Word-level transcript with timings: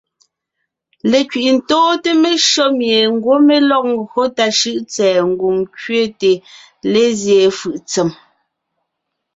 Lekẅi’i 1.11 1.53
tóonte 1.67 2.09
meshÿó 2.21 2.65
mie 2.77 2.99
ńgwɔ́ 3.13 3.37
mé 3.47 3.55
lɔg 3.69 3.85
ńgÿo 3.99 4.23
tà 4.35 4.45
shʉ́ʼ 4.57 4.79
tsɛ̀ɛ 4.91 5.19
ngwòŋ 5.31 5.57
kẅete 5.79 6.31
lézyéen 6.91 7.53
fʉʼ 7.59 7.75
ntsèm. 7.81 8.09